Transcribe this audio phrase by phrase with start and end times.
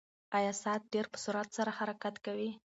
[0.37, 2.49] ایا ساعت ډېر په سرعت سره حرکت کوي؟